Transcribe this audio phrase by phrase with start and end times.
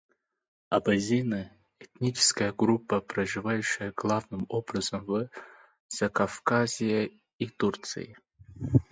[0.69, 1.51] Абазины-
[1.83, 5.29] этническая группа, проживающая главным образом в
[5.89, 8.17] Закавказье и Турции.